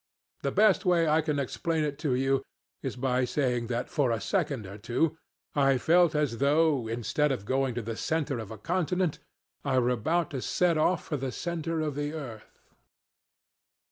The 0.41 0.49
best 0.51 0.83
way 0.83 1.07
I 1.07 1.21
can 1.21 1.37
explain 1.37 1.83
it 1.83 1.99
to 1.99 2.15
you 2.15 2.43
is 2.81 2.95
by 2.95 3.23
saying 3.23 3.67
that, 3.67 3.87
for 3.87 4.09
a 4.09 4.19
second 4.19 4.65
or 4.65 4.79
two, 4.79 5.15
I 5.53 5.77
felt 5.77 6.15
as 6.15 6.39
though, 6.39 6.87
instead 6.87 7.31
of 7.31 7.45
going 7.45 7.75
to 7.75 7.83
the 7.83 7.95
center 7.95 8.39
of 8.39 8.49
a 8.49 8.57
continent, 8.57 9.19
I 9.63 9.77
were 9.77 9.89
about 9.91 10.31
to 10.31 10.41
set 10.41 10.75
off 10.75 11.05
for 11.05 11.17
the 11.17 11.31
center 11.31 11.81
of 11.81 11.93
the 11.93 12.13
earth. 12.13 12.57